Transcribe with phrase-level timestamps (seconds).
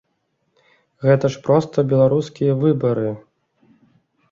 [1.05, 3.15] Гэта ж проста беларускія выбары!